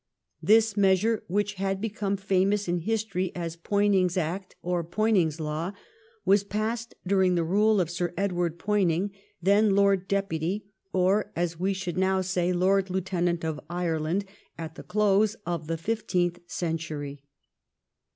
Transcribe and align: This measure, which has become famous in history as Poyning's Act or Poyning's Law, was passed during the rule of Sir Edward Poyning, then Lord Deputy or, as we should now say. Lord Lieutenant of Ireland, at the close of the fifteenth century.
This 0.41 0.75
measure, 0.75 1.21
which 1.27 1.53
has 1.61 1.77
become 1.77 2.17
famous 2.17 2.67
in 2.67 2.79
history 2.79 3.31
as 3.35 3.55
Poyning's 3.55 4.17
Act 4.17 4.55
or 4.63 4.83
Poyning's 4.83 5.39
Law, 5.39 5.73
was 6.25 6.43
passed 6.43 6.95
during 7.05 7.35
the 7.35 7.43
rule 7.43 7.79
of 7.79 7.87
Sir 7.91 8.11
Edward 8.17 8.57
Poyning, 8.57 9.11
then 9.43 9.75
Lord 9.75 10.07
Deputy 10.07 10.65
or, 10.91 11.31
as 11.35 11.59
we 11.59 11.73
should 11.73 11.99
now 11.99 12.21
say. 12.21 12.51
Lord 12.51 12.89
Lieutenant 12.89 13.45
of 13.45 13.59
Ireland, 13.69 14.25
at 14.57 14.73
the 14.73 14.81
close 14.81 15.35
of 15.45 15.67
the 15.67 15.77
fifteenth 15.77 16.39
century. 16.47 17.21